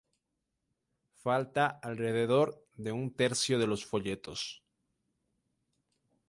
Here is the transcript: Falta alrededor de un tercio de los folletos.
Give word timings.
Falta 1.21 1.67
alrededor 1.67 2.65
de 2.73 2.91
un 2.91 3.13
tercio 3.15 3.59
de 3.59 3.67
los 3.67 3.85
folletos. 3.85 4.63